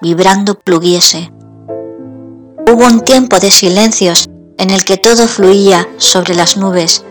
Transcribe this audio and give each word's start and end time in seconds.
vibrando 0.00 0.58
pluguiese. 0.58 1.32
Hubo 2.66 2.86
un 2.86 3.00
tiempo 3.02 3.38
de 3.38 3.50
silencios 3.50 4.28
en 4.58 4.70
el 4.70 4.84
que 4.84 4.96
todo 4.96 5.26
fluía 5.26 5.88
sobre 5.98 6.34
las 6.34 6.56
nubes 6.56 7.04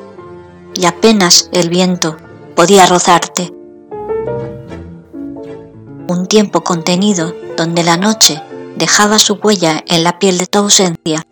y 0.74 0.86
apenas 0.86 1.50
el 1.52 1.70
viento 1.70 2.18
podía 2.56 2.86
rozarte. 2.86 3.54
Un 6.08 6.28
tiempo 6.28 6.64
contenido 6.64 7.36
donde 7.58 7.84
la 7.84 7.98
noche 7.98 8.42
dejaba 8.76 9.20
su 9.20 9.36
huella 9.36 9.84
en 9.88 10.04
la 10.04 10.20
piel 10.20 10.38
de 10.38 10.48
tu 10.48 10.60
ausencia 10.60 11.26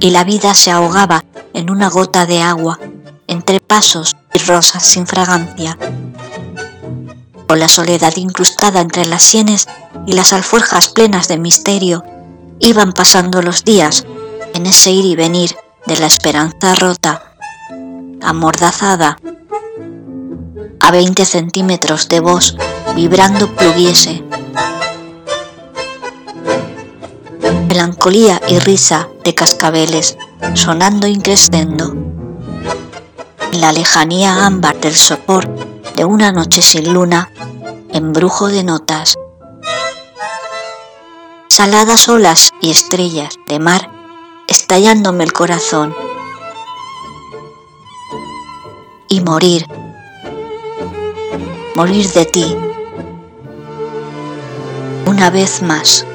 y 0.00 0.10
la 0.10 0.24
vida 0.24 0.54
se 0.54 0.70
ahogaba 0.70 1.24
en 1.54 1.70
una 1.70 1.88
gota 1.88 2.26
de 2.26 2.40
agua 2.40 2.78
entre 3.26 3.60
pasos 3.60 4.16
y 4.32 4.38
rosas 4.38 4.84
sin 4.84 5.06
fragancia. 5.06 5.76
O 7.48 7.56
la 7.56 7.68
soledad 7.68 8.14
incrustada 8.16 8.80
entre 8.80 9.06
las 9.06 9.22
sienes 9.22 9.68
y 10.06 10.12
las 10.12 10.32
alforjas 10.32 10.88
plenas 10.88 11.28
de 11.28 11.38
misterio 11.38 12.04
iban 12.60 12.92
pasando 12.92 13.40
los 13.42 13.64
días 13.64 14.04
en 14.54 14.66
ese 14.66 14.90
ir 14.90 15.04
y 15.04 15.16
venir 15.16 15.56
de 15.86 15.96
la 15.96 16.06
esperanza 16.06 16.74
rota, 16.74 17.22
amordazada, 18.20 19.18
a 20.80 20.90
20 20.90 21.24
centímetros 21.24 22.08
de 22.08 22.20
voz 22.20 22.56
vibrando 22.94 23.54
pluguiese. 23.54 24.22
Melancolía 27.68 28.40
y 28.48 28.58
risa 28.58 29.08
de 29.24 29.34
cascabeles 29.34 30.16
sonando 30.54 31.06
increscendo. 31.06 31.94
En 33.52 33.60
la 33.60 33.72
lejanía 33.72 34.46
ámbar 34.46 34.80
del 34.80 34.96
sopor 34.96 35.67
de 35.98 36.04
una 36.04 36.30
noche 36.30 36.62
sin 36.62 36.92
luna, 36.92 37.28
embrujo 37.90 38.46
de 38.46 38.62
notas. 38.62 39.16
Saladas 41.48 42.08
olas 42.08 42.52
y 42.60 42.70
estrellas 42.70 43.34
de 43.48 43.58
mar 43.58 43.90
estallándome 44.46 45.24
el 45.24 45.32
corazón. 45.32 45.92
Y 49.08 49.22
morir, 49.22 49.66
morir 51.74 52.08
de 52.12 52.26
ti, 52.26 52.56
una 55.04 55.30
vez 55.30 55.62
más. 55.62 56.06